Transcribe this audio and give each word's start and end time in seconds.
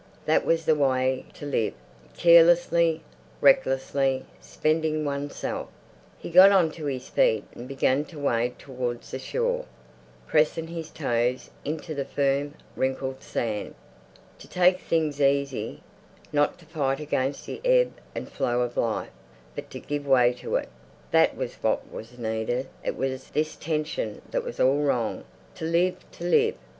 That 0.25 0.47
was 0.47 0.65
the 0.65 0.73
way 0.73 1.25
to 1.35 1.45
live—carelessly, 1.45 3.03
recklessly, 3.39 4.25
spending 4.39 5.05
oneself. 5.05 5.69
He 6.17 6.31
got 6.31 6.51
on 6.51 6.71
to 6.71 6.85
his 6.85 7.07
feet 7.07 7.43
and 7.53 7.67
began 7.67 8.05
to 8.05 8.17
wade 8.17 8.57
towards 8.57 9.11
the 9.11 9.19
shore, 9.19 9.65
pressing 10.25 10.65
his 10.65 10.89
toes 10.89 11.51
into 11.63 11.93
the 11.93 12.03
firm, 12.03 12.55
wrinkled 12.75 13.21
sand. 13.21 13.75
To 14.39 14.47
take 14.47 14.79
things 14.79 15.21
easy, 15.21 15.83
not 16.33 16.57
to 16.57 16.65
fight 16.65 16.99
against 16.99 17.45
the 17.45 17.61
ebb 17.63 17.93
and 18.15 18.27
flow 18.27 18.61
of 18.61 18.77
life, 18.77 19.11
but 19.53 19.69
to 19.69 19.79
give 19.79 20.07
way 20.07 20.33
to 20.33 20.55
it—that 20.55 21.37
was 21.37 21.53
what 21.61 21.91
was 21.91 22.17
needed. 22.17 22.67
It 22.83 22.97
was 22.97 23.29
this 23.29 23.55
tension 23.55 24.23
that 24.31 24.43
was 24.43 24.59
all 24.59 24.79
wrong. 24.81 25.25
To 25.53 25.65
live—to 25.65 26.23
live! 26.23 26.55